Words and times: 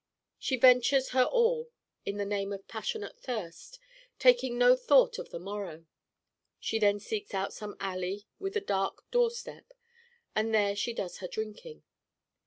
She 0.39 0.57
ventures 0.57 1.09
her 1.09 1.25
all 1.25 1.69
in 2.07 2.17
the 2.17 2.25
name 2.25 2.51
of 2.51 2.67
passionate 2.67 3.19
thirst 3.19 3.77
taking 4.17 4.57
no 4.57 4.75
thought 4.75 5.19
of 5.19 5.29
the 5.29 5.37
morrow. 5.37 5.85
She 6.59 6.79
then 6.79 6.99
seeks 6.99 7.35
out 7.35 7.53
some 7.53 7.75
alley 7.79 8.25
with 8.39 8.57
a 8.57 8.61
dark 8.61 9.07
door 9.11 9.29
step 9.29 9.73
and 10.35 10.55
there 10.55 10.75
she 10.75 10.91
does 10.93 11.19
her 11.19 11.27
drinking. 11.27 11.83